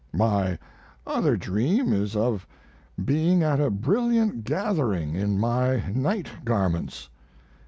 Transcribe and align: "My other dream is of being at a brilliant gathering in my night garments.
"My 0.13 0.57
other 1.05 1.37
dream 1.37 1.93
is 1.93 2.15
of 2.15 2.47
being 3.05 3.43
at 3.43 3.59
a 3.59 3.69
brilliant 3.69 4.43
gathering 4.45 5.13
in 5.13 5.39
my 5.39 5.83
night 5.91 6.27
garments. 6.43 7.07